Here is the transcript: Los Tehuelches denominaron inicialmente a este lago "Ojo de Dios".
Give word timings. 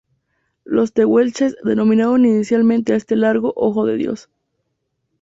Los 0.63 0.93
Tehuelches 0.93 1.55
denominaron 1.63 2.25
inicialmente 2.25 2.93
a 2.93 2.95
este 2.95 3.15
lago 3.15 3.53
"Ojo 3.55 3.85
de 3.85 3.97
Dios". 3.97 4.29